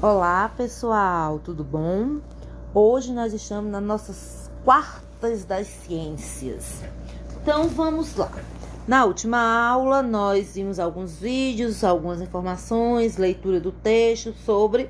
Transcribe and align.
Olá 0.00 0.48
pessoal, 0.56 1.40
tudo 1.40 1.64
bom? 1.64 2.20
Hoje 2.72 3.12
nós 3.12 3.32
estamos 3.32 3.68
nas 3.68 3.82
nossas 3.82 4.48
quartas 4.64 5.44
das 5.44 5.66
ciências. 5.66 6.84
Então 7.42 7.66
vamos 7.66 8.14
lá. 8.14 8.30
Na 8.86 9.04
última 9.04 9.40
aula 9.40 10.00
nós 10.00 10.54
vimos 10.54 10.78
alguns 10.78 11.18
vídeos, 11.18 11.82
algumas 11.82 12.20
informações, 12.20 13.16
leitura 13.16 13.58
do 13.58 13.72
texto 13.72 14.32
sobre 14.44 14.88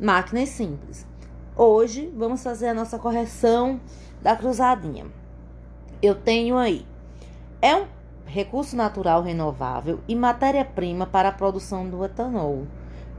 máquinas 0.00 0.48
simples. 0.48 1.06
Hoje 1.54 2.12
vamos 2.16 2.42
fazer 2.42 2.66
a 2.66 2.74
nossa 2.74 2.98
correção 2.98 3.80
da 4.20 4.34
cruzadinha. 4.34 5.06
Eu 6.02 6.16
tenho 6.16 6.56
aí. 6.58 6.84
É 7.62 7.76
um 7.76 7.86
recurso 8.24 8.74
natural 8.74 9.22
renovável 9.22 10.00
e 10.08 10.16
matéria-prima 10.16 11.06
para 11.06 11.28
a 11.28 11.32
produção 11.32 11.88
do 11.88 12.04
etanol 12.04 12.66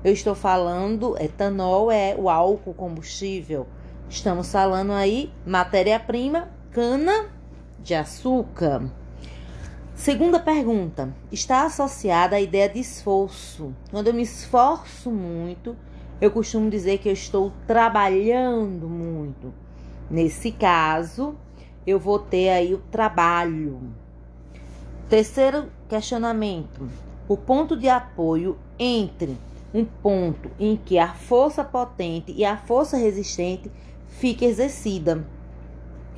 eu 0.04 0.14
estou 0.14 0.36
falando, 0.36 1.18
etanol 1.20 1.92
é 1.92 2.16
o 2.18 2.30
álcool 2.30 2.74
combustível. 2.74 3.68
Estamos 4.10 4.52
falando 4.52 4.94
aí 4.94 5.32
matéria-prima, 5.46 6.50
cana 6.72 7.26
de 7.80 7.96
açúcar. 7.96 8.90
Segunda 9.96 10.40
pergunta: 10.40 11.14
está 11.32 11.66
associada 11.66 12.36
à 12.36 12.42
ideia 12.42 12.70
de 12.70 12.80
esforço. 12.80 13.74
Quando 13.90 14.08
eu 14.08 14.14
me 14.14 14.22
esforço 14.22 15.10
muito, 15.10 15.76
eu 16.22 16.30
costumo 16.30 16.70
dizer 16.70 17.00
que 17.00 17.10
eu 17.10 17.14
estou 17.14 17.52
trabalhando 17.66 18.88
muito. 18.88 19.52
Nesse 20.10 20.52
caso, 20.52 21.36
eu 21.86 22.00
vou 22.00 22.20
ter 22.20 22.50
aí 22.50 22.74
o 22.74 22.78
trabalho. 22.92 23.82
Terceiro 25.10 25.66
questionamento: 25.90 26.88
o 27.28 27.36
ponto 27.36 27.76
de 27.76 27.90
apoio 27.90 28.58
entre 28.78 29.36
um 29.78 29.86
ponto 29.86 30.50
em 30.60 30.76
que 30.76 30.98
a 30.98 31.14
força 31.14 31.64
potente 31.64 32.32
e 32.32 32.44
a 32.44 32.58
força 32.58 32.98
resistente 32.98 33.72
fica 34.08 34.44
exercida. 34.44 35.24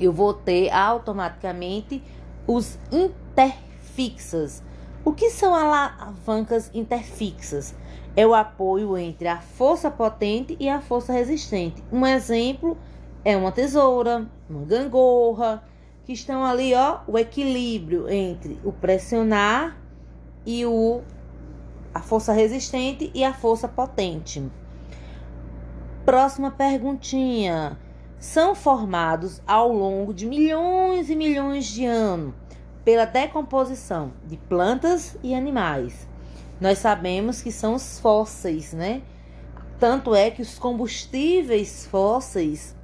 Eu 0.00 0.12
vou 0.12 0.32
ter 0.32 0.70
automaticamente 0.70 2.02
os 2.46 2.78
interfixas. 2.90 4.62
O 5.04 5.12
que 5.12 5.28
são 5.28 5.54
alavancas 5.54 6.70
interfixas? 6.72 7.74
É 8.16 8.26
o 8.26 8.34
apoio 8.34 8.96
entre 8.96 9.28
a 9.28 9.38
força 9.38 9.90
potente 9.90 10.56
e 10.58 10.68
a 10.68 10.80
força 10.80 11.12
resistente. 11.12 11.84
Um 11.92 12.06
exemplo 12.06 12.78
é 13.22 13.36
uma 13.36 13.52
tesoura, 13.52 14.26
uma 14.48 14.64
gangorra, 14.64 15.62
que 16.06 16.14
estão 16.14 16.42
ali, 16.42 16.74
ó, 16.74 17.00
o 17.06 17.18
equilíbrio 17.18 18.08
entre 18.08 18.58
o 18.64 18.72
pressionar 18.72 19.76
e 20.46 20.64
o 20.64 21.02
a 21.94 22.00
força 22.00 22.32
resistente 22.32 23.10
e 23.14 23.24
a 23.24 23.32
força 23.32 23.68
potente. 23.68 24.42
Próxima 26.04 26.50
perguntinha. 26.50 27.78
São 28.18 28.54
formados 28.54 29.40
ao 29.46 29.72
longo 29.72 30.12
de 30.12 30.26
milhões 30.26 31.08
e 31.08 31.16
milhões 31.16 31.66
de 31.66 31.86
anos 31.86 32.34
pela 32.84 33.06
decomposição 33.06 34.12
de 34.26 34.36
plantas 34.36 35.16
e 35.22 35.34
animais. 35.34 36.06
Nós 36.60 36.78
sabemos 36.78 37.40
que 37.40 37.50
são 37.50 37.74
os 37.74 37.98
fósseis, 37.98 38.72
né? 38.74 39.02
Tanto 39.78 40.14
é 40.14 40.30
que 40.30 40.42
os 40.42 40.58
combustíveis 40.58 41.86
fósseis 41.86 42.76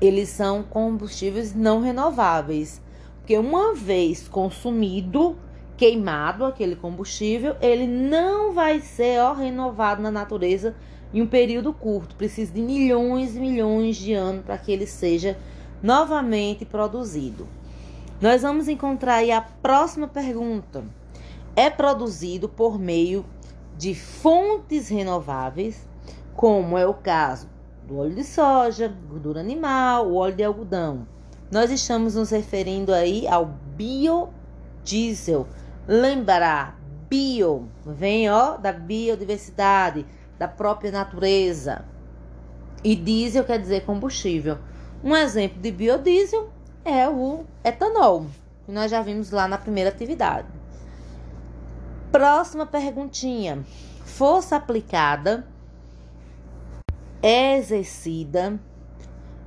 eles 0.00 0.28
são 0.28 0.62
combustíveis 0.62 1.54
não 1.54 1.80
renováveis, 1.80 2.80
porque 3.18 3.36
uma 3.36 3.74
vez 3.74 4.28
consumido, 4.28 5.36
queimado 5.78 6.44
aquele 6.44 6.76
combustível, 6.76 7.56
ele 7.62 7.86
não 7.86 8.52
vai 8.52 8.80
ser 8.80 9.20
ó, 9.20 9.32
renovado 9.32 10.02
na 10.02 10.10
natureza 10.10 10.74
em 11.14 11.22
um 11.22 11.26
período 11.26 11.72
curto. 11.72 12.16
Precisa 12.16 12.52
de 12.52 12.60
milhões 12.60 13.36
e 13.36 13.40
milhões 13.40 13.96
de 13.96 14.12
anos 14.12 14.44
para 14.44 14.58
que 14.58 14.72
ele 14.72 14.86
seja 14.86 15.38
novamente 15.82 16.64
produzido. 16.64 17.48
Nós 18.20 18.42
vamos 18.42 18.68
encontrar 18.68 19.14
aí 19.14 19.30
a 19.30 19.40
próxima 19.40 20.08
pergunta. 20.08 20.84
É 21.54 21.70
produzido 21.70 22.48
por 22.48 22.78
meio 22.78 23.24
de 23.76 23.94
fontes 23.94 24.88
renováveis, 24.88 25.86
como 26.34 26.76
é 26.76 26.84
o 26.84 26.94
caso 26.94 27.48
do 27.86 27.98
óleo 27.98 28.16
de 28.16 28.24
soja, 28.24 28.92
gordura 29.08 29.40
animal, 29.40 30.12
óleo 30.12 30.36
de 30.36 30.42
algodão. 30.42 31.06
Nós 31.50 31.70
estamos 31.70 32.16
nos 32.16 32.30
referindo 32.30 32.92
aí 32.92 33.26
ao 33.26 33.46
biodiesel, 33.76 35.46
lembrar 35.88 36.78
bio 37.08 37.66
vem 37.86 38.28
ó 38.30 38.58
da 38.58 38.70
biodiversidade, 38.70 40.04
da 40.38 40.46
própria 40.46 40.92
natureza. 40.92 41.84
E 42.84 42.94
diesel 42.94 43.44
quer 43.44 43.58
dizer 43.58 43.86
combustível. 43.86 44.58
Um 45.02 45.16
exemplo 45.16 45.60
de 45.60 45.72
biodiesel 45.72 46.50
é 46.84 47.08
o 47.08 47.44
etanol, 47.64 48.26
que 48.66 48.70
nós 48.72 48.90
já 48.90 49.00
vimos 49.00 49.30
lá 49.30 49.48
na 49.48 49.56
primeira 49.56 49.88
atividade. 49.88 50.46
Próxima 52.12 52.66
perguntinha. 52.66 53.64
Força 54.04 54.56
aplicada 54.56 55.46
é 57.22 57.56
exercida 57.56 58.58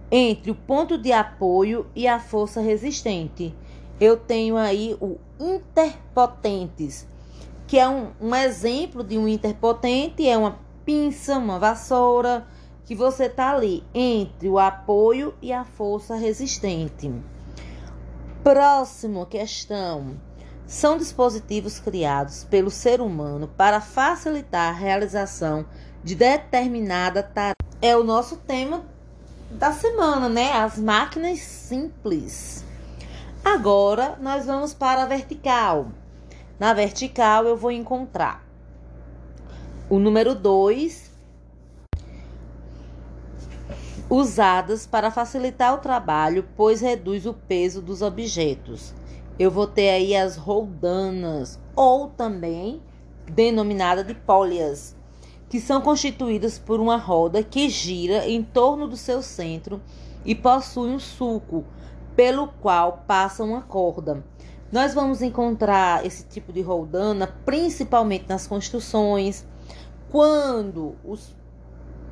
entre 0.09 0.51
o 0.51 0.55
ponto 0.55 0.97
de 0.97 1.11
apoio 1.11 1.87
e 1.95 2.07
a 2.07 2.19
força 2.19 2.61
resistente 2.61 3.55
eu 4.01 4.17
tenho 4.17 4.57
aí 4.57 4.97
o 4.99 5.19
interpotentes, 5.39 7.07
que 7.67 7.77
é 7.77 7.87
um, 7.87 8.09
um 8.19 8.35
exemplo 8.35 9.03
de 9.03 9.15
um 9.15 9.27
interpotente, 9.27 10.27
é 10.27 10.35
uma 10.35 10.57
pinça, 10.83 11.37
uma 11.37 11.59
vassoura, 11.59 12.47
que 12.83 12.95
você 12.95 13.29
tá 13.29 13.51
ali 13.51 13.83
entre 13.93 14.49
o 14.49 14.57
apoio 14.57 15.35
e 15.39 15.53
a 15.53 15.63
força 15.63 16.15
resistente. 16.15 17.13
Próxima 18.43 19.23
questão. 19.27 20.17
São 20.65 20.97
dispositivos 20.97 21.79
criados 21.79 22.43
pelo 22.45 22.71
ser 22.71 23.01
humano 23.01 23.47
para 23.55 23.79
facilitar 23.79 24.69
a 24.69 24.77
realização 24.77 25.63
de 26.03 26.15
determinada 26.15 27.21
tarefa. 27.21 27.55
É 27.79 27.95
o 27.95 28.03
nosso 28.03 28.37
tema 28.37 28.83
da 29.51 29.71
semana, 29.71 30.27
né? 30.27 30.53
As 30.53 30.79
máquinas 30.79 31.39
simples. 31.39 32.65
Agora 33.43 34.19
nós 34.21 34.45
vamos 34.45 34.71
para 34.71 35.01
a 35.01 35.07
vertical. 35.07 35.87
Na 36.59 36.73
vertical 36.73 37.45
eu 37.45 37.57
vou 37.57 37.71
encontrar 37.71 38.45
o 39.89 39.97
número 39.97 40.35
2, 40.35 41.11
usadas 44.07 44.85
para 44.85 45.09
facilitar 45.09 45.73
o 45.73 45.79
trabalho, 45.79 46.47
pois 46.55 46.81
reduz 46.81 47.25
o 47.25 47.33
peso 47.33 47.81
dos 47.81 48.03
objetos. 48.03 48.93
Eu 49.39 49.49
vou 49.49 49.65
ter 49.65 49.89
aí 49.89 50.15
as 50.15 50.37
roldanas, 50.37 51.59
ou 51.75 52.09
também 52.09 52.79
denominada 53.25 54.03
de 54.03 54.13
pólias, 54.13 54.95
que 55.49 55.59
são 55.59 55.81
constituídas 55.81 56.59
por 56.59 56.79
uma 56.79 56.95
roda 56.95 57.43
que 57.43 57.67
gira 57.69 58.29
em 58.29 58.43
torno 58.43 58.87
do 58.87 58.95
seu 58.95 59.21
centro 59.23 59.81
e 60.23 60.35
possui 60.35 60.91
um 60.91 60.99
sulco 60.99 61.65
pelo 62.15 62.47
qual 62.47 63.03
passa 63.07 63.43
uma 63.43 63.61
corda. 63.61 64.23
Nós 64.71 64.93
vamos 64.93 65.21
encontrar 65.21 66.05
esse 66.05 66.25
tipo 66.25 66.53
de 66.53 66.61
roldana 66.61 67.27
principalmente 67.45 68.25
nas 68.29 68.47
construções, 68.47 69.45
quando 70.09 70.95
os 71.03 71.35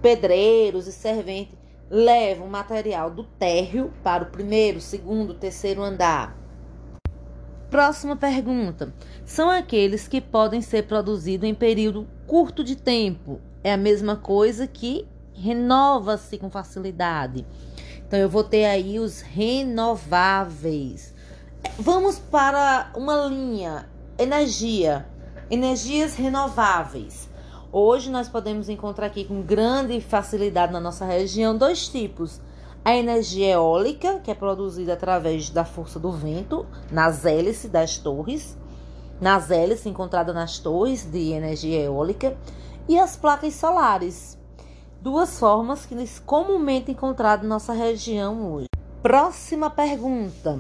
pedreiros 0.02 0.88
e 0.88 0.92
serventes 0.92 1.58
levam 1.90 2.48
material 2.48 3.10
do 3.10 3.24
térreo 3.24 3.92
para 4.04 4.24
o 4.24 4.28
primeiro, 4.28 4.80
segundo, 4.80 5.34
terceiro 5.34 5.82
andar. 5.82 6.38
Próxima 7.70 8.16
pergunta: 8.16 8.94
são 9.26 9.50
aqueles 9.50 10.08
que 10.08 10.20
podem 10.20 10.62
ser 10.62 10.88
produzidos 10.88 11.48
em 11.48 11.54
período 11.54 12.08
curto 12.26 12.64
de 12.64 12.76
tempo. 12.76 13.40
É 13.64 13.74
a 13.74 13.78
mesma 13.78 14.16
coisa 14.16 14.66
que 14.68 15.08
renova-se 15.34 16.38
com 16.38 16.50
facilidade. 16.50 17.46
Então 18.10 18.18
eu 18.18 18.28
vou 18.28 18.44
ter 18.44 18.66
aí 18.66 19.00
os 19.00 19.22
renováveis. 19.22 21.14
Vamos 21.78 22.18
para 22.18 22.92
uma 22.96 23.28
linha. 23.28 23.88
Energia, 24.18 25.06
energias 25.48 26.16
renováveis. 26.16 27.30
Hoje 27.72 28.10
nós 28.10 28.28
podemos 28.28 28.68
encontrar 28.68 29.06
aqui 29.06 29.26
com 29.26 29.44
grande 29.44 30.02
facilidade 30.02 30.74
na 30.74 30.80
nossa 30.80 31.06
região 31.06 31.56
dois 31.56 31.88
tipos: 31.88 32.42
a 32.84 32.96
energia 32.96 33.52
eólica, 33.52 34.20
que 34.22 34.32
é 34.32 34.34
produzida 34.34 34.94
através 34.94 35.52
da 35.52 35.64
força 35.64 36.00
do 36.00 36.12
vento, 36.12 36.66
nas 36.92 37.26
hélices 37.26 37.70
das 37.70 38.00
torres, 38.00 38.58
nas 39.22 39.52
hélices 39.52 39.86
encontradas 39.86 40.34
nas 40.34 40.58
torres 40.58 41.06
de 41.06 41.30
energia 41.30 41.84
eólica, 41.84 42.36
e 42.88 42.98
as 42.98 43.16
placas 43.16 43.54
solares, 43.54 44.39
duas 45.02 45.40
formas 45.40 45.86
que 45.86 45.94
eles 45.94 46.20
comumente 46.20 46.92
encontrados 46.92 47.46
em 47.46 47.50
nossa 47.50 47.74
região 47.74 48.54
hoje. 48.54 48.68
Próxima 49.02 49.70
pergunta. 49.70 50.60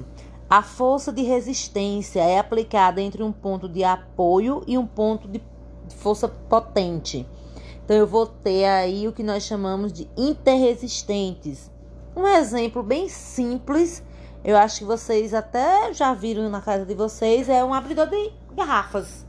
A 0.50 0.63
força 0.63 1.12
de 1.12 1.21
resistência 1.21 2.21
é 2.21 2.39
aplicada 2.39 3.01
entre 3.01 3.21
um 3.21 3.31
ponto 3.31 3.69
de 3.69 3.83
apoio 3.83 4.63
e 4.65 4.77
um 4.77 4.86
ponto 4.86 5.27
de 5.27 5.41
força 5.97 6.27
potente, 6.27 7.27
Então 7.83 7.97
eu 7.97 8.07
vou 8.07 8.25
ter 8.25 8.65
aí 8.65 9.07
o 9.07 9.12
que 9.12 9.24
nós 9.24 9.44
chamamos 9.44 9.91
de 9.91 10.07
interresistentes. 10.15 11.69
Um 12.15 12.25
exemplo 12.25 12.81
bem 12.81 13.09
simples, 13.09 14.03
eu 14.44 14.56
acho 14.56 14.80
que 14.80 14.86
vocês 14.86 15.33
até 15.33 15.94
já 15.94 16.13
viram 16.13 16.50
na 16.50 16.62
casa 16.62 16.86
de 16.86 16.94
vocês, 16.94 17.50
é 17.50 17.63
um 17.63 17.74
abridor 17.74 18.07
de 18.07 18.31
garrafas. 18.56 19.25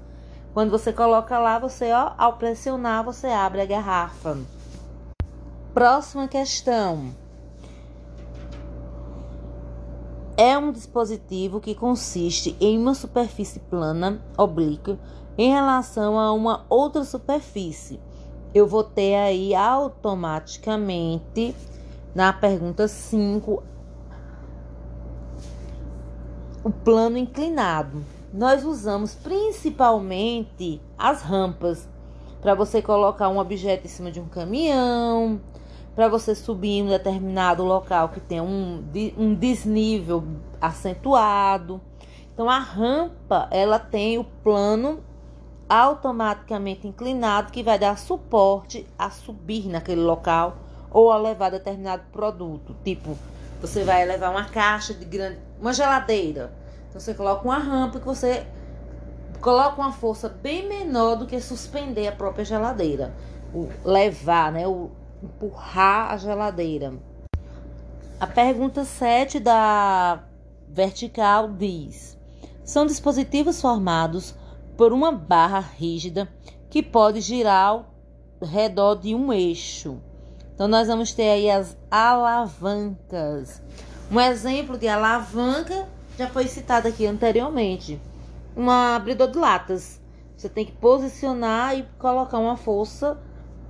Quando 0.55 0.71
você 0.71 0.93
coloca 0.93 1.39
lá, 1.39 1.59
você, 1.59 1.93
ó, 1.93 2.13
ao 2.17 2.35
pressionar, 2.35 3.05
você 3.05 3.27
abre 3.29 3.61
a 3.61 3.67
garrafa. 3.67 4.39
Próxima 5.75 6.29
questão. 6.29 7.15
É 10.37 10.59
um 10.59 10.73
dispositivo 10.73 11.61
que 11.61 11.75
consiste 11.75 12.57
em 12.61 12.79
uma 12.79 12.95
superfície 12.95 13.61
plana, 13.61 14.21
oblíqua, 14.37 14.99
em 15.37 15.51
relação 15.51 16.19
a 16.19 16.33
uma 16.33 16.65
outra 16.69 17.05
superfície. 17.05 18.01
Eu 18.55 18.67
vou 18.67 18.83
ter 18.83 19.17
aí 19.17 19.55
automaticamente, 19.55 21.55
na 22.15 22.33
pergunta 22.33 22.89
5, 22.89 23.63
o 26.65 26.71
plano 26.71 27.17
inclinado 27.17 28.05
nós 28.33 28.65
usamos 28.65 29.15
principalmente 29.15 30.81
as 30.97 31.23
rampas 31.23 31.89
para 32.41 32.55
você 32.55 32.81
colocar 32.81 33.29
um 33.29 33.39
objeto 33.39 33.87
em 33.87 33.89
cima 33.89 34.11
de 34.11 34.21
um 34.21 34.29
caminhão, 34.29 35.41
para 35.95 36.09
você 36.09 36.35
subir 36.35 36.79
em 36.79 36.83
um 36.85 36.89
determinado 36.89 37.65
local 37.65 38.09
que 38.11 38.21
tem 38.21 38.41
um, 38.41 38.85
um 39.17 39.35
desnível 39.35 40.25
acentuado. 40.61 41.81
Então 42.33 42.49
a 42.49 42.59
rampa 42.59 43.49
ela 43.51 43.79
tem 43.79 44.19
o 44.19 44.25
plano 44.25 45.03
automaticamente 45.69 46.87
inclinado 46.87 47.53
que 47.53 47.63
vai 47.63 47.79
dar 47.79 47.97
suporte 47.99 48.87
a 48.99 49.11
subir 49.11 49.69
naquele 49.69 50.01
local 50.01 50.57
ou 50.91 51.13
a 51.13 51.17
levar 51.17 51.51
determinado 51.51 52.03
produto. 52.13 52.75
Tipo, 52.85 53.17
você 53.61 53.85
vai 53.85 54.05
levar 54.05 54.31
uma 54.31 54.47
caixa 54.47 54.95
de 54.95 55.05
grande, 55.05 55.39
uma 55.61 55.73
geladeira 55.73 56.61
então 56.91 57.01
você 57.01 57.15
coloca 57.15 57.45
uma 57.45 57.59
rampa 57.59 58.01
que 58.01 58.07
você 58.07 58.45
coloca 59.41 59.81
uma 59.81 59.93
força 59.93 60.29
bem 60.29 60.69
menor 60.69 61.17
do 61.17 61.25
que 61.25 61.41
suspender 61.41 62.09
a 62.09 62.13
própria 62.13 62.45
geladeira. 62.45 63.15
O 63.55 63.69
levar, 63.85 64.53
né? 64.53 64.67
O 64.67 64.91
empurrar 65.23 66.13
a 66.13 66.17
geladeira. 66.17 66.95
A 68.19 68.27
pergunta 68.27 68.85
7 68.85 69.41
da 69.41 70.23
vertical 70.69 71.49
diz: 71.53 72.19
São 72.65 72.87
dispositivos 72.87 73.61
formados 73.61 74.35
por 74.77 74.93
uma 74.93 75.13
barra 75.13 75.61
rígida 75.61 76.29
que 76.69 76.83
pode 76.83 77.21
girar 77.21 77.67
ao 77.67 77.87
redor 78.43 78.97
de 78.97 79.15
um 79.15 79.33
eixo. 79.33 79.99
Então 80.55 80.69
nós 80.69 80.89
vamos 80.89 81.13
ter 81.13 81.31
aí 81.31 81.51
as 81.51 81.77
alavancas. 81.91 83.63
Um 84.11 84.21
exemplo 84.21 84.77
de 84.77 84.89
alavanca 84.89 85.89
já 86.19 86.29
foi 86.29 86.47
citado 86.47 86.89
aqui 86.89 87.07
anteriormente. 87.07 88.01
Um 88.57 88.71
abridor 88.71 89.31
de 89.31 89.39
latas. 89.39 90.01
Você 90.37 90.49
tem 90.49 90.67
que 90.67 90.73
posicionar 90.73 91.79
e 91.79 91.87
colocar 91.99 92.39
uma 92.39 92.57
força 92.57 93.19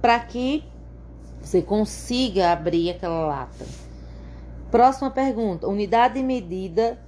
para 0.01 0.19
que 0.19 0.65
você 1.41 1.63
consiga 1.63 2.53
abrir 2.53 2.91
aquela 2.91 3.27
lata. 3.27 3.65
Próxima 4.71 5.11
pergunta: 5.11 5.67
unidade 5.67 6.15
de 6.15 6.23
medida 6.23 6.99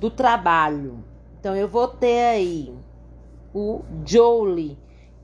do 0.00 0.10
trabalho. 0.10 1.04
Então 1.38 1.54
eu 1.54 1.68
vou 1.68 1.86
ter 1.86 2.24
aí 2.24 2.74
o 3.54 3.82
joule, 4.04 4.78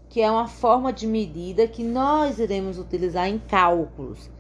que 0.09 0.21
é 0.21 0.31
uma 0.31 0.47
forma 0.47 0.93
de 0.93 1.07
medida 1.07 1.67
que 1.67 1.83
nós 1.83 2.39
iremos 2.39 2.79
utilizar 2.79 3.29
em 3.29 3.39
cálculos. 3.39 4.31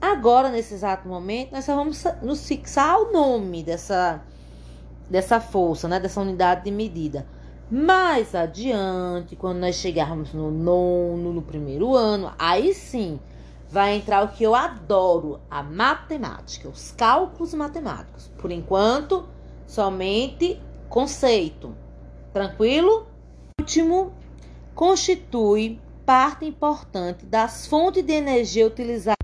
Agora, 0.00 0.50
nesse 0.50 0.74
exato 0.74 1.08
momento, 1.08 1.52
nós 1.52 1.64
só 1.64 1.74
vamos 1.74 2.04
nos 2.22 2.46
fixar 2.46 2.98
o 2.98 3.12
nome 3.12 3.62
dessa 3.62 4.22
dessa 5.10 5.38
força, 5.38 5.86
né, 5.86 6.00
dessa 6.00 6.20
unidade 6.20 6.64
de 6.64 6.70
medida. 6.70 7.26
Mais 7.70 8.34
adiante, 8.34 9.36
quando 9.36 9.58
nós 9.58 9.76
chegarmos 9.76 10.32
no 10.32 10.50
nono, 10.50 11.32
no 11.32 11.42
primeiro 11.42 11.94
ano, 11.94 12.32
aí 12.38 12.72
sim 12.72 13.18
vai 13.74 13.96
entrar 13.96 14.24
o 14.24 14.28
que 14.28 14.44
eu 14.44 14.54
adoro, 14.54 15.40
a 15.50 15.60
matemática, 15.60 16.68
os 16.68 16.92
cálculos 16.92 17.52
matemáticos. 17.54 18.30
Por 18.38 18.52
enquanto, 18.52 19.28
somente 19.66 20.62
conceito. 20.88 21.74
Tranquilo? 22.32 23.04
Último, 23.60 24.12
constitui 24.76 25.80
parte 26.06 26.44
importante 26.44 27.26
das 27.26 27.66
fontes 27.66 28.04
de 28.04 28.12
energia 28.12 28.64
utilizadas. 28.64 29.16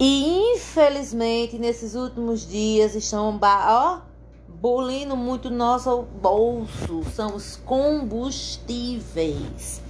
E 0.00 0.56
infelizmente, 0.56 1.56
nesses 1.56 1.94
últimos 1.94 2.48
dias 2.48 2.96
estão 2.96 3.38
ó, 3.40 4.00
bolindo 4.48 5.16
muito 5.16 5.50
nosso 5.50 6.02
bolso 6.20 7.04
são 7.14 7.36
os 7.36 7.54
combustíveis. 7.58 9.80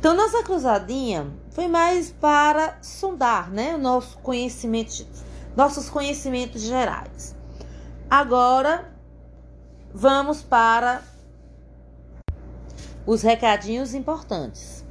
Então, 0.00 0.16
nossa 0.16 0.42
cruzadinha 0.42 1.43
foi 1.54 1.68
mais 1.68 2.10
para 2.10 2.76
sondar, 2.82 3.48
né, 3.48 3.76
o 3.76 3.78
nosso 3.78 4.18
conhecimento, 4.18 5.06
nossos 5.56 5.88
conhecimentos 5.88 6.60
gerais. 6.62 7.34
Agora, 8.10 8.92
vamos 9.94 10.42
para 10.42 11.00
os 13.06 13.22
recadinhos 13.22 13.94
importantes. 13.94 14.84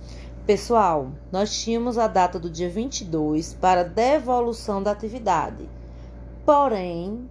Pessoal, 0.45 1.11
nós 1.29 1.53
tínhamos 1.53 1.97
a 1.97 2.07
data 2.07 2.39
do 2.39 2.49
dia 2.49 2.69
22 2.69 3.53
para 3.55 3.83
devolução 3.83 4.81
da 4.81 4.91
atividade. 4.91 5.67
Porém, 6.45 7.29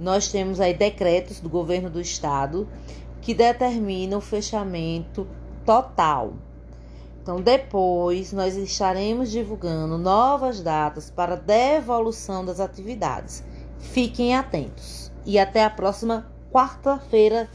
nós 0.00 0.32
temos 0.32 0.60
aí 0.60 0.74
decretos 0.74 1.38
do 1.38 1.48
governo 1.48 1.88
do 1.88 2.00
estado 2.00 2.68
que 3.22 3.34
determinam 3.34 4.18
o 4.18 4.22
fechamento 4.22 5.28
total. 5.64 6.34
Então, 7.24 7.40
depois 7.40 8.34
nós 8.34 8.54
estaremos 8.54 9.30
divulgando 9.30 9.96
novas 9.96 10.60
datas 10.60 11.08
para 11.08 11.36
devolução 11.36 12.44
das 12.44 12.60
atividades. 12.60 13.42
Fiquem 13.78 14.36
atentos 14.36 15.10
e 15.24 15.38
até 15.38 15.64
a 15.64 15.70
próxima 15.70 16.30
quarta-feira 16.52 17.48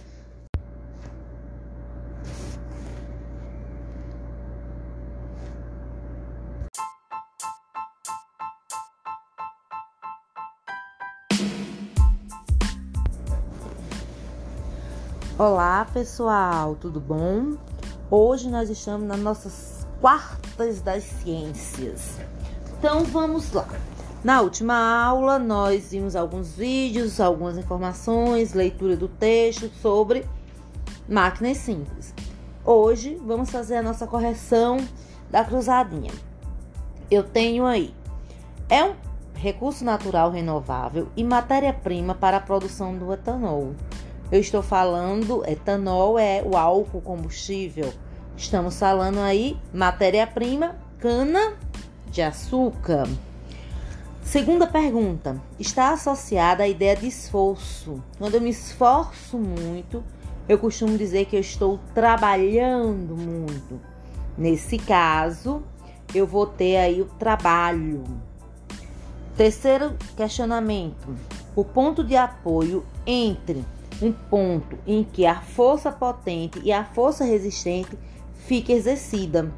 Olá 15.38 15.85
pessoal, 15.94 16.76
tudo 16.76 16.99
bom? 16.99 17.69
Hoje 18.11 18.49
nós 18.49 18.71
estamos 18.71 19.07
nas 19.07 19.19
nossas 19.19 19.85
quartas 20.01 20.81
das 20.81 21.04
ciências. 21.04 22.18
Então 22.75 23.04
vamos 23.04 23.51
lá. 23.54 23.68
Na 24.23 24.42
última 24.42 24.73
aula 24.73 25.37
nós 25.37 25.92
vimos 25.92 26.16
alguns 26.16 26.56
vídeos, 26.56 27.19
algumas 27.19 27.56
informações, 27.56 28.56
leitura 28.56 28.97
do 28.97 29.07
texto 29.07 29.69
sobre 29.80 30.25
máquinas 31.07 31.57
simples. 31.57 32.11
Hoje 32.66 33.16
vamos 33.23 33.51
fazer 33.51 33.75
a 33.75 33.83
nossa 33.83 34.07
correção 34.07 34.78
da 35.30 35.45
cruzadinha. 35.45 36.11
Eu 37.11 37.21
tenho 37.21 37.63
aí 37.63 37.94
é 38.68 38.83
um 38.83 38.95
recurso 39.35 39.85
natural 39.85 40.31
renovável 40.31 41.09
e 41.16 41.23
matéria-prima 41.23 42.16
para 42.16 42.37
a 42.37 42.42
produção 42.42 42.97
do 42.97 43.13
etanol 43.13 43.75
eu 44.31 44.40
estou 44.40 44.62
falando, 44.62 45.44
etanol 45.48 46.19
é 46.19 46.44
o 46.44 46.56
álcool 46.56 47.02
combustível. 47.02 47.92
Estamos 48.38 48.78
falando 48.78 49.19
aí 49.19 49.57
matéria-prima, 49.74 50.76
cana 51.00 51.54
de 52.12 52.21
açúcar. 52.21 53.07
Segunda 54.24 54.68
pergunta, 54.68 55.42
está 55.59 55.92
associada 55.92 56.64
à 56.64 56.68
ideia 56.68 56.95
de 56.95 57.07
esforço. 57.07 58.04
Quando 58.19 58.36
eu 58.36 58.42
me 58.42 58.52
esforço 58.52 59.40
muito, 59.40 60.04
eu 60.48 60.59
costumo 60.59 60.95
dizer 60.95 61.26
que 61.26 61.36
eu 61.36 61.40
estou 61.40 61.80
trabalhando 61.95 63.18
muito. 63.18 63.81
Nesse 64.38 64.78
caso, 64.78 65.64
eu 66.14 66.28
vou 66.28 66.45
ter 66.45 66.78
aí 66.78 67.02
o 67.02 67.06
trabalho. 67.06 68.04
Terceiro 69.36 69.95
questionamento: 70.16 71.16
o 71.56 71.66
ponto 71.66 72.04
de 72.04 72.16
apoio 72.16 72.86
entre 73.07 73.66
um 74.01 74.11
ponto 74.11 74.77
em 74.85 75.03
que 75.03 75.25
a 75.25 75.41
força 75.41 75.91
potente 75.91 76.59
e 76.63 76.71
a 76.71 76.83
força 76.83 77.23
resistente 77.23 77.97
fica 78.45 78.71
exercida. 78.71 79.51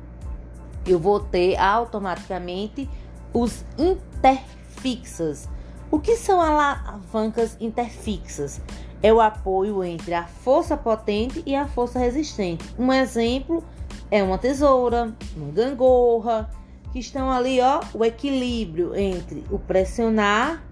Eu 0.85 0.99
vou 0.99 1.19
ter 1.19 1.57
automaticamente 1.57 2.89
os 3.33 3.63
interfixas. 3.77 5.47
O 5.89 5.99
que 5.99 6.15
são 6.15 6.41
alavancas 6.41 7.57
interfixas? 7.59 8.61
É 9.03 9.11
o 9.11 9.19
apoio 9.19 9.83
entre 9.83 10.13
a 10.13 10.25
força 10.25 10.77
potente 10.77 11.43
e 11.45 11.55
a 11.55 11.67
força 11.67 11.99
resistente. 11.99 12.63
Um 12.77 12.91
exemplo 12.91 13.63
é 14.09 14.23
uma 14.23 14.37
tesoura, 14.37 15.13
uma 15.35 15.51
gangorra, 15.51 16.49
que 16.91 16.99
estão 16.99 17.31
ali, 17.31 17.61
ó, 17.61 17.79
o 17.93 18.03
equilíbrio 18.03 18.95
entre 18.95 19.43
o 19.49 19.57
pressionar 19.57 20.63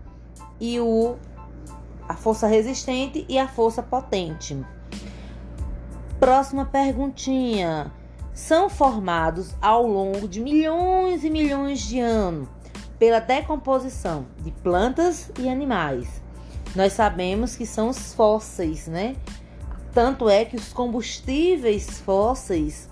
e 0.59 0.79
o 0.79 1.15
a 2.09 2.15
força 2.15 2.47
resistente 2.47 3.23
e 3.29 3.37
a 3.37 3.47
força 3.47 3.83
potente. 3.83 4.57
Próxima 6.19 6.65
perguntinha. 6.65 7.93
São 8.33 8.69
formados 8.69 9.55
ao 9.61 9.85
longo 9.85 10.27
de 10.27 10.39
milhões 10.39 11.23
e 11.23 11.29
milhões 11.29 11.81
de 11.81 11.99
anos 11.99 12.47
pela 12.97 13.19
decomposição 13.19 14.25
de 14.39 14.49
plantas 14.49 15.31
e 15.37 15.47
animais. 15.47 16.21
Nós 16.75 16.93
sabemos 16.93 17.55
que 17.55 17.65
são 17.65 17.89
os 17.89 18.13
fósseis, 18.13 18.87
né? 18.87 19.15
Tanto 19.93 20.29
é 20.29 20.45
que 20.45 20.55
os 20.55 20.73
combustíveis 20.73 21.99
fósseis 21.99 22.89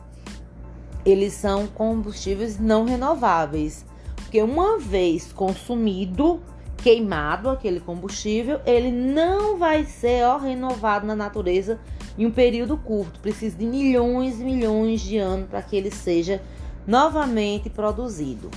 eles 1.05 1.33
são 1.33 1.67
combustíveis 1.67 2.59
não 2.59 2.83
renováveis, 2.83 3.86
porque 4.15 4.43
uma 4.43 4.77
vez 4.77 5.31
consumido, 5.31 6.41
queimado 6.77 7.50
aquele 7.50 7.79
combustível, 7.79 8.62
ele 8.65 8.91
não 8.91 9.57
vai 9.57 9.84
ser 9.84 10.24
ó, 10.25 10.38
renovado 10.38 11.05
na 11.05 11.15
natureza 11.15 11.79
em 12.17 12.25
um 12.25 12.31
período 12.31 12.77
curto. 12.77 13.19
Precisa 13.19 13.57
de 13.57 13.65
milhões 13.65 14.39
e 14.39 14.43
milhões 14.43 15.01
de 15.01 15.17
anos 15.17 15.50
para 15.50 15.62
que 15.62 15.75
ele 15.75 15.91
seja 15.91 16.41
novamente 16.86 17.69
produzido. 17.69 18.50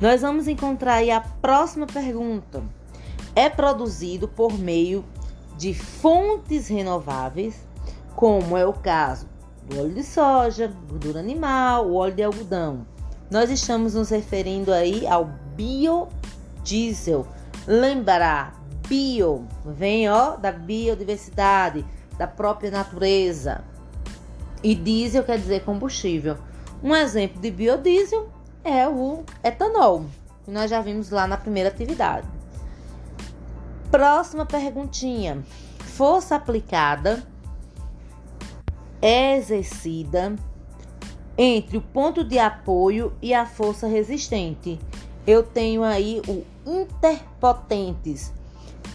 Nós 0.00 0.22
vamos 0.22 0.48
encontrar 0.48 0.94
aí 0.94 1.10
a 1.10 1.20
próxima 1.20 1.86
pergunta. 1.86 2.62
É 3.36 3.48
produzido 3.48 4.26
por 4.26 4.58
meio 4.58 5.04
de 5.56 5.72
fontes 5.72 6.68
renováveis, 6.68 7.66
como 8.16 8.56
é 8.56 8.66
o 8.66 8.72
caso 8.72 9.28
do 9.68 9.78
óleo 9.78 9.94
de 9.94 10.02
soja, 10.02 10.72
gordura 10.88 11.20
animal, 11.20 11.86
o 11.86 11.94
óleo 11.94 12.14
de 12.14 12.22
algodão. 12.22 12.86
Nós 13.30 13.48
estamos 13.48 13.94
nos 13.94 14.10
referindo 14.10 14.72
aí 14.72 15.06
ao 15.06 15.30
biodiesel. 15.56 17.26
Lembrar, 17.66 18.60
bio 18.88 19.46
vem 19.64 20.08
ó 20.08 20.36
da 20.36 20.50
biodiversidade, 20.50 21.84
da 22.18 22.26
própria 22.26 22.70
natureza. 22.70 23.64
E 24.62 24.74
diesel 24.74 25.24
quer 25.24 25.38
dizer 25.38 25.64
combustível. 25.64 26.36
Um 26.82 26.94
exemplo 26.94 27.40
de 27.40 27.50
biodiesel 27.50 28.28
é 28.64 28.88
o 28.88 29.24
etanol, 29.42 30.06
que 30.44 30.50
nós 30.50 30.70
já 30.70 30.80
vimos 30.80 31.10
lá 31.10 31.26
na 31.26 31.36
primeira 31.36 31.68
atividade. 31.68 32.26
Próxima 33.90 34.44
perguntinha. 34.44 35.44
Força 35.78 36.36
aplicada 36.36 37.22
é 39.00 39.36
exercida 39.36 40.34
entre 41.36 41.76
o 41.76 41.80
ponto 41.80 42.24
de 42.24 42.38
apoio 42.38 43.12
e 43.20 43.34
a 43.34 43.44
força 43.44 43.86
resistente. 43.86 44.78
Eu 45.26 45.42
tenho 45.42 45.82
aí 45.84 46.20
o 46.26 46.44
interpotentes, 46.66 48.32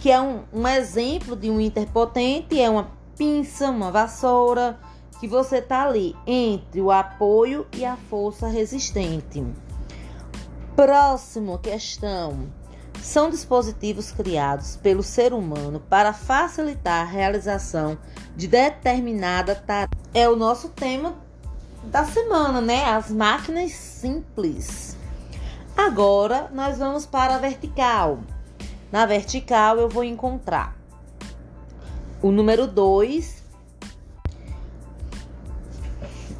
que 0.00 0.10
é 0.10 0.20
um, 0.20 0.42
um 0.52 0.66
exemplo 0.68 1.34
de 1.34 1.50
um 1.50 1.60
interpotente, 1.60 2.60
é 2.60 2.68
uma 2.68 2.90
pinça, 3.16 3.70
uma 3.70 3.90
vassoura, 3.90 4.78
que 5.18 5.26
você 5.26 5.60
tá 5.60 5.84
ali 5.84 6.14
entre 6.26 6.80
o 6.80 6.90
apoio 6.90 7.66
e 7.72 7.84
a 7.84 7.96
força 7.96 8.46
resistente. 8.46 9.44
Próxima 10.76 11.58
questão. 11.58 12.46
São 13.02 13.30
dispositivos 13.30 14.12
criados 14.12 14.76
pelo 14.76 15.02
ser 15.02 15.32
humano 15.32 15.80
para 15.88 16.12
facilitar 16.12 17.02
a 17.02 17.10
realização 17.10 17.96
de 18.36 18.46
determinada 18.46 19.54
tarefa. 19.54 19.96
É 20.12 20.28
o 20.28 20.36
nosso 20.36 20.68
tema 20.68 21.14
da 21.84 22.04
semana, 22.04 22.60
né? 22.60 22.84
As 22.84 23.10
máquinas 23.10 23.72
simples. 23.72 24.97
Agora 25.78 26.50
nós 26.52 26.78
vamos 26.78 27.06
para 27.06 27.36
a 27.36 27.38
vertical. 27.38 28.18
Na 28.90 29.06
vertical 29.06 29.78
eu 29.78 29.88
vou 29.88 30.02
encontrar 30.02 30.76
o 32.20 32.32
número 32.32 32.66
2, 32.66 33.44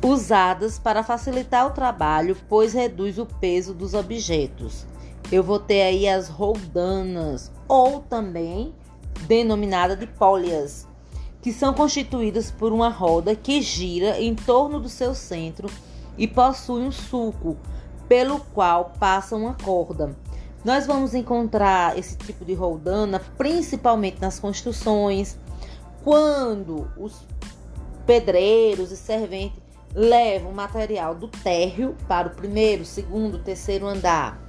usadas 0.03 0.81
para 0.81 1.05
facilitar 1.05 1.69
o 1.69 1.71
trabalho, 1.71 2.37
pois 2.49 2.73
reduz 2.73 3.17
o 3.17 3.27
peso 3.27 3.73
dos 3.73 3.95
objetos. 3.95 4.85
Eu 5.31 5.45
vou 5.45 5.61
ter 5.61 5.83
aí 5.83 6.09
as 6.09 6.29
roldanas, 6.29 7.53
ou 7.69 8.01
também 8.01 8.75
denominada 9.29 9.95
de 9.95 10.09
pólias, 10.09 10.85
que 11.41 11.53
são 11.53 11.73
constituídas 11.73 12.51
por 12.51 12.73
uma 12.73 12.89
roda 12.89 13.37
que 13.37 13.63
gira 13.63 14.21
em 14.21 14.35
torno 14.35 14.81
do 14.81 14.89
seu 14.89 15.15
centro 15.15 15.71
e 16.19 16.27
possui 16.27 16.83
um 16.83 16.91
sulco, 16.91 17.57
pelo 18.09 18.41
qual 18.41 18.93
passa 18.99 19.37
uma 19.37 19.55
corda. 19.55 20.17
Nós 20.65 20.87
vamos 20.87 21.15
encontrar 21.15 21.97
esse 21.97 22.17
tipo 22.17 22.45
de 22.45 22.55
roldana 22.55 23.21
principalmente 23.37 24.21
nas 24.21 24.41
construções, 24.41 25.39
quando 26.03 26.91
os 26.97 27.23
pedreiros 28.07 28.91
e 28.91 28.97
serventes 28.97 29.61
levam 29.95 30.53
material 30.53 31.15
do 31.15 31.29
térreo 31.29 31.97
para 32.07 32.29
o 32.29 32.31
primeiro, 32.31 32.85
segundo, 32.85 33.39
terceiro 33.39 33.87
andar. 33.87 34.41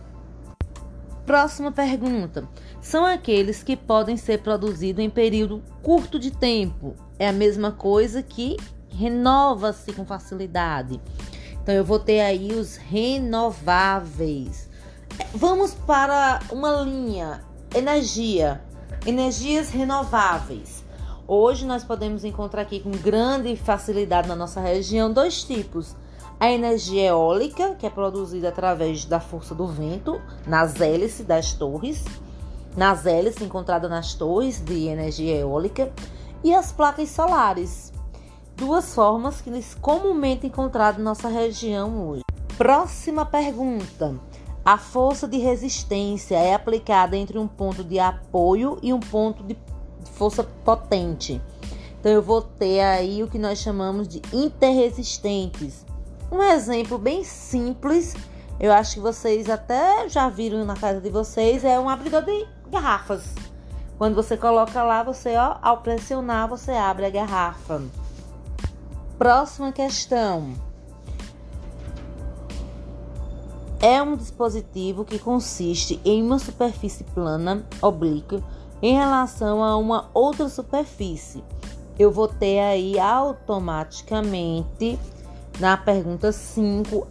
Próxima 1.26 1.72
pergunta. 1.72 2.48
São 2.82 3.06
aqueles 3.06 3.62
que 3.62 3.78
podem 3.78 4.18
ser 4.18 4.42
produzidos 4.42 5.04
em 5.04 5.10
período 5.10 5.62
curto 5.84 6.18
de 6.18 6.32
tempo. 6.32 6.96
É 7.20 7.28
a 7.28 7.34
mesma 7.34 7.72
coisa 7.72 8.24
que 8.24 8.58
renova-se 8.90 9.94
com 9.94 10.06
facilidade. 10.06 11.00
Então 11.64 11.76
eu 11.76 11.84
vou 11.86 12.00
ter 12.00 12.22
aí 12.22 12.54
os 12.54 12.78
renováveis. 12.78 14.70
Vamos 15.34 15.74
para 15.74 16.40
uma 16.52 16.82
linha. 16.82 17.44
Energia, 17.76 18.62
energias 19.06 19.70
renováveis. 19.70 20.84
Hoje 21.28 21.66
nós 21.66 21.84
podemos 21.84 22.24
encontrar 22.24 22.64
aqui 22.64 22.80
com 22.80 22.90
grande 22.90 23.56
facilidade 23.56 24.28
na 24.28 24.36
nossa 24.36 24.60
região 24.60 25.14
dois 25.14 25.44
tipos: 25.44 25.96
a 26.40 26.50
energia 26.50 27.10
eólica, 27.10 27.76
que 27.76 27.86
é 27.86 27.90
produzida 27.90 28.50
através 28.50 29.06
da 29.06 29.20
força 29.20 29.54
do 29.54 29.68
vento 29.68 30.20
nas 30.48 30.82
hélices 30.82 31.26
das 31.26 31.54
torres, 31.54 32.04
nas 32.76 33.06
hélices 33.06 33.44
encontradas 33.44 33.90
nas 33.90 34.16
torres 34.16 34.60
de 34.60 34.88
energia 34.88 35.36
eólica, 35.36 35.92
e 36.44 36.56
as 36.56 36.72
placas 36.72 37.10
solares, 37.10 37.89
duas 38.60 38.94
formas 38.94 39.40
que 39.40 39.50
comumente 39.80 40.46
encontradas 40.46 41.00
em 41.00 41.04
nossa 41.04 41.30
região 41.30 42.10
hoje. 42.10 42.24
Próxima 42.58 43.26
pergunta. 43.26 44.16
A 44.66 44.78
força 44.78 45.26
de 45.26 45.38
resistência 45.38 46.36
é 46.36 46.54
aplicada 46.54 47.16
entre 47.16 47.40
um 47.40 47.48
ponto 47.48 47.84
de 47.84 47.98
apoio 47.98 48.78
e 48.84 48.94
um 48.94 49.00
ponto 49.00 49.42
de 49.44 49.58
força 50.12 50.44
potente. 50.44 51.42
Então 52.00 52.12
eu 52.12 52.22
vou 52.22 52.42
ter 52.42 52.82
aí 52.82 53.24
o 53.24 53.30
que 53.30 53.40
nós 53.40 53.60
chamamos 53.60 54.08
de 54.08 54.22
interresistentes. 54.34 55.86
Um 56.30 56.44
exemplo 56.44 56.98
bem 56.98 57.24
simples, 57.24 58.14
eu 58.60 58.74
acho 58.74 58.96
que 58.96 59.00
vocês 59.00 59.50
até 59.50 60.08
já 60.10 60.28
viram 60.28 60.66
na 60.66 60.76
casa 60.76 61.00
de 61.00 61.10
vocês, 61.10 61.64
é 61.64 61.80
um 61.80 61.90
abridor 61.90 62.24
de 62.24 62.46
garrafas. 62.70 63.34
Quando 63.98 64.16
você 64.16 64.38
coloca 64.38 64.84
lá, 64.84 65.02
você 65.02 65.36
ó, 65.38 65.58
ao 65.62 65.78
pressionar, 65.78 66.48
você 66.48 66.72
abre 66.72 67.06
a 67.06 67.10
garrafa. 67.10 67.82
Próxima 69.20 69.72
questão. 69.74 70.54
É 73.82 74.02
um 74.02 74.16
dispositivo 74.16 75.04
que 75.04 75.20
consiste 75.20 76.00
em 76.06 76.24
uma 76.24 76.40
superfície 76.40 77.04
plana 77.04 77.66
oblíqua 77.82 78.42
em 78.82 78.96
relação 78.96 79.62
a 79.62 79.76
uma 79.76 80.10
outra 80.14 80.48
superfície. 80.48 81.44
Eu 82.00 82.14
vou 82.14 82.30
ter 82.30 82.62
aí 82.62 82.98
automaticamente 82.98 84.98
na 85.60 85.76
pergunta 85.76 86.32
5 86.32 87.06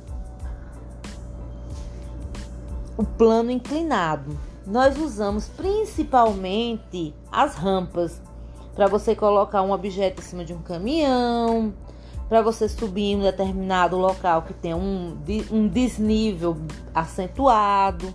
o 2.96 3.04
plano 3.04 3.50
inclinado. 3.50 4.34
Nós 4.66 4.98
usamos 4.98 5.48
principalmente 5.48 7.14
as 7.30 7.54
rampas 7.54 8.18
para 8.74 8.86
você 8.86 9.14
colocar 9.14 9.60
um 9.60 9.72
objeto 9.72 10.22
em 10.22 10.24
cima 10.24 10.42
de 10.42 10.54
um 10.54 10.62
caminhão, 10.62 11.74
para 12.28 12.42
você 12.42 12.68
subir 12.68 13.12
em 13.12 13.16
um 13.16 13.23
determinado 13.23 13.97
local 13.97 14.42
que 14.42 14.52
tem 14.52 14.75
um, 14.75 15.18
um 15.50 15.66
desnível 15.66 16.58
acentuado. 16.94 18.14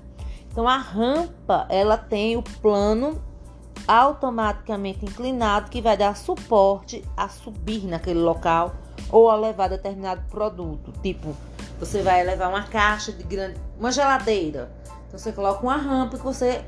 Então 0.51 0.67
a 0.67 0.77
rampa 0.77 1.65
ela 1.69 1.97
tem 1.97 2.37
o 2.37 2.43
plano 2.43 3.19
automaticamente 3.87 5.03
inclinado 5.03 5.69
que 5.69 5.81
vai 5.81 5.97
dar 5.97 6.15
suporte 6.15 7.03
a 7.17 7.27
subir 7.27 7.85
naquele 7.87 8.19
local 8.19 8.75
ou 9.11 9.29
a 9.29 9.35
levar 9.35 9.67
determinado 9.67 10.21
produto. 10.29 10.93
Tipo, 11.01 11.35
você 11.79 12.01
vai 12.01 12.23
levar 12.23 12.49
uma 12.49 12.63
caixa 12.63 13.11
de 13.11 13.23
grande, 13.23 13.59
uma 13.79 13.91
geladeira. 13.91 14.71
Então 15.07 15.19
você 15.19 15.31
coloca 15.31 15.63
uma 15.63 15.75
rampa 15.75 16.17
que 16.17 16.23
você 16.23 16.63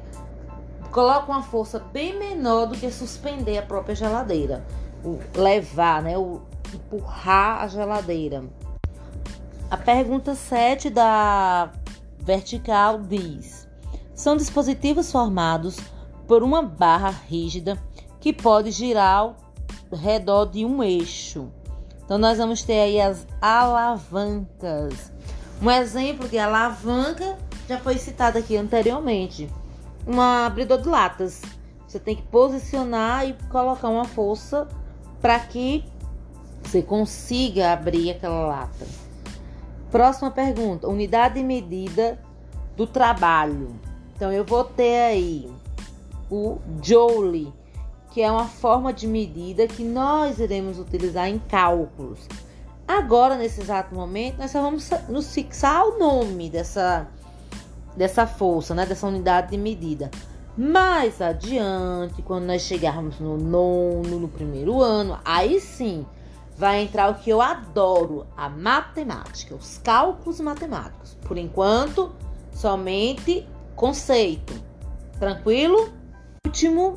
coloca 0.91 1.31
uma 1.31 1.43
força 1.43 1.79
bem 1.79 2.17
menor 2.17 2.67
do 2.67 2.75
que 2.75 2.89
suspender 2.89 3.59
a 3.59 3.61
própria 3.61 3.95
geladeira. 3.95 4.65
O 5.03 5.19
levar, 5.39 6.01
né, 6.01 6.17
o 6.17 6.41
empurrar 6.75 7.61
a 7.61 7.67
geladeira. 7.67 8.43
A 9.69 9.77
pergunta 9.77 10.35
7 10.35 10.89
da 10.89 11.71
vertical 12.19 12.99
diz: 13.01 13.67
São 14.13 14.37
dispositivos 14.37 15.11
formados 15.11 15.77
por 16.27 16.43
uma 16.43 16.61
barra 16.61 17.09
rígida 17.09 17.81
que 18.19 18.31
pode 18.33 18.71
girar 18.71 19.17
ao 19.17 19.35
redor 19.91 20.45
de 20.45 20.65
um 20.65 20.83
eixo. 20.83 21.51
Então, 22.03 22.17
nós 22.17 22.37
vamos 22.37 22.61
ter 22.61 22.79
aí 22.79 23.01
as 23.01 23.25
alavancas. 23.41 25.11
Um 25.61 25.71
exemplo 25.71 26.27
de 26.27 26.37
alavanca 26.37 27.37
já 27.67 27.79
foi 27.79 27.97
citado 27.97 28.37
aqui 28.37 28.55
anteriormente. 28.55 29.49
Um 30.07 30.21
abridor 30.21 30.81
de 30.81 30.87
latas. 30.87 31.41
Você 31.87 31.99
tem 31.99 32.15
que 32.15 32.23
posicionar 32.23 33.27
e 33.27 33.33
colocar 33.49 33.89
uma 33.89 34.05
força 34.05 34.67
para 35.21 35.39
que 35.39 35.83
você 36.65 36.81
consiga 36.81 37.73
abrir 37.73 38.11
aquela 38.11 38.47
lata. 38.47 38.85
Próxima 39.91 40.31
pergunta: 40.31 40.87
unidade 40.87 41.35
de 41.35 41.43
medida 41.43 42.19
do 42.75 42.85
trabalho. 42.85 43.79
Então 44.15 44.31
eu 44.31 44.43
vou 44.43 44.63
ter 44.63 44.97
aí 45.03 45.49
o 46.29 46.57
joule, 46.81 47.53
que 48.11 48.21
é 48.21 48.31
uma 48.31 48.45
forma 48.45 48.91
de 48.91 49.07
medida 49.07 49.67
que 49.67 49.83
nós 49.83 50.39
iremos 50.39 50.79
utilizar 50.79 51.29
em 51.29 51.39
cálculos. 51.39 52.19
Agora, 52.87 53.35
nesse 53.35 53.61
exato 53.61 53.95
momento, 53.95 54.37
nós 54.37 54.51
só 54.51 54.61
vamos 54.61 54.89
nos 55.09 55.33
fixar 55.33 55.83
o 55.85 55.97
nome 55.97 56.49
dessa, 56.49 57.07
dessa 57.95 58.27
força, 58.27 58.75
né? 58.75 58.85
dessa 58.85 59.07
unidade 59.07 59.51
de 59.51 59.57
medida. 59.57 60.11
Mais 60.55 61.21
adiante, 61.21 62.21
quando 62.21 62.45
nós 62.45 62.61
chegarmos 62.61 63.19
no 63.19 63.37
nono, 63.37 64.19
no 64.19 64.27
primeiro 64.27 64.81
ano, 64.81 65.19
aí 65.25 65.59
sim 65.59 66.05
vai 66.57 66.83
entrar 66.83 67.11
o 67.11 67.15
que 67.15 67.29
eu 67.29 67.41
adoro, 67.41 68.25
a 68.35 68.49
matemática, 68.49 69.55
os 69.55 69.77
cálculos 69.77 70.39
matemáticos. 70.39 71.17
Por 71.27 71.37
enquanto, 71.37 72.11
somente 72.53 73.47
conceito. 73.75 74.53
Tranquilo? 75.19 75.93
Último, 76.45 76.95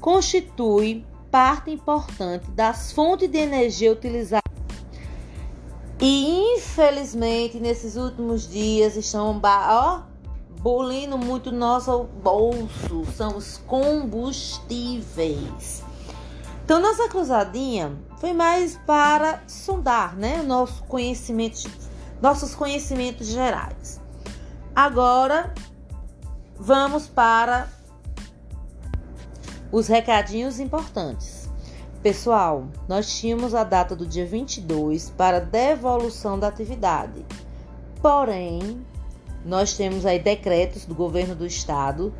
constitui 0.00 1.04
parte 1.30 1.70
importante 1.70 2.50
das 2.52 2.92
fontes 2.92 3.28
de 3.28 3.38
energia 3.38 3.92
utilizadas. 3.92 4.44
E 6.00 6.56
infelizmente, 6.56 7.58
nesses 7.58 7.96
últimos 7.96 8.48
dias 8.48 8.96
estão 8.96 9.40
ó, 9.42 10.02
bolindo 10.60 11.18
muito 11.18 11.50
nosso 11.50 12.04
bolso, 12.22 13.04
são 13.16 13.36
os 13.36 13.58
combustíveis. 13.66 15.82
Então, 16.64 16.80
nossa 16.80 17.08
cruzadinha 17.08 17.92
foi 18.24 18.32
mais 18.32 18.80
para 18.86 19.42
sondar, 19.46 20.16
né, 20.16 20.42
nosso 20.42 20.82
conhecimento, 20.84 21.70
nossos 22.22 22.54
conhecimentos 22.54 23.26
gerais. 23.26 24.00
Agora, 24.74 25.52
vamos 26.58 27.06
para 27.06 27.68
os 29.70 29.88
recadinhos 29.88 30.58
importantes. 30.58 31.50
Pessoal, 32.02 32.66
nós 32.88 33.14
tínhamos 33.14 33.54
a 33.54 33.62
data 33.62 33.94
do 33.94 34.06
dia 34.06 34.24
22 34.24 35.10
para 35.10 35.38
devolução 35.38 36.38
da 36.38 36.48
atividade. 36.48 37.26
Porém, 38.00 38.86
nós 39.44 39.76
temos 39.76 40.06
aí 40.06 40.18
decretos 40.18 40.86
do 40.86 40.94
governo 40.94 41.34
do 41.34 41.44
estado 41.44 42.10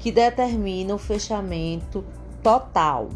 que 0.00 0.12
determinam 0.12 0.96
o 0.96 0.98
fechamento 0.98 2.04
total. 2.42 3.08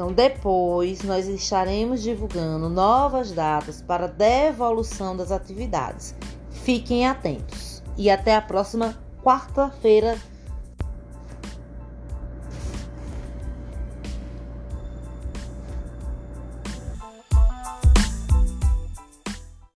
Então, 0.00 0.14
depois 0.14 1.02
nós 1.02 1.28
estaremos 1.28 2.02
divulgando 2.02 2.70
novas 2.70 3.32
datas 3.32 3.82
para 3.82 4.06
devolução 4.06 5.14
das 5.14 5.30
atividades. 5.30 6.14
Fiquem 6.48 7.06
atentos 7.06 7.82
e 7.98 8.08
até 8.08 8.34
a 8.34 8.40
próxima 8.40 8.96
quarta-feira 9.22 10.18